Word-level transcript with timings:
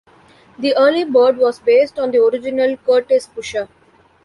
The 0.57 0.75
Early 0.75 1.03
Bird 1.03 1.37
was 1.37 1.59
based 1.59 1.99
on 1.99 2.09
the 2.09 2.23
original 2.23 2.75
Curtiss 2.75 3.27
Pusher. 3.27 3.67